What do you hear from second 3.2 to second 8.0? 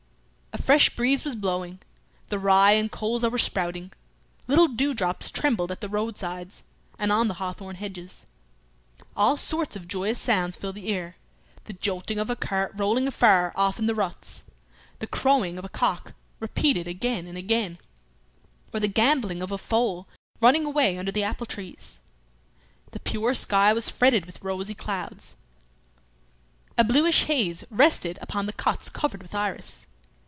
were sprouting, little dewdrops trembled at the roadsides and on the hawthorn